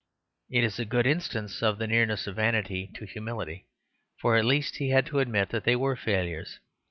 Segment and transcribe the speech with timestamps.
[0.49, 3.67] It is a good instance of the nearness of vanity to humility,
[4.19, 6.57] for at least he had to admit that they were failures.